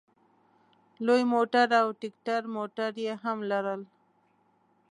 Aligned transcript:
لوی 1.05 1.21
موټر 1.33 1.67
او 1.81 1.87
ټیکټر 2.01 2.41
موټر 2.55 2.91
یې 3.05 3.13
هم 3.23 3.37
لرل. 3.51 3.81